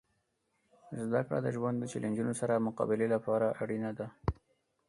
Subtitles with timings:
[1.05, 4.07] زدهکړه د ژوند د چیلنجونو سره مقابلې لپاره اړینه ده.